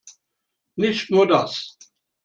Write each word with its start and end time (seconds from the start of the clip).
Nicht 0.77 1.11
nur 1.11 1.27
das. 1.27 1.77